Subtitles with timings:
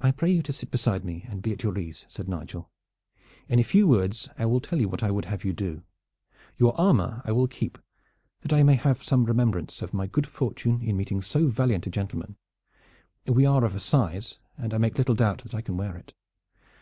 [0.00, 2.70] "I pray you to sit beside me and be at your ease," said Nigel.
[3.46, 5.82] "In a few words I will tell you what I would have you do.
[6.56, 7.76] Your armor I will keep,
[8.40, 11.90] that I may have some remembrance of my good fortune in meeting so valiant a
[11.90, 12.36] gentleman.
[13.26, 16.14] We are of a size, and I make little doubt that I can wear it.